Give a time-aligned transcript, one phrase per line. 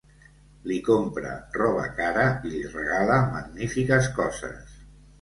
[0.71, 4.79] Li compra roba cara i li regala magnífiques coses.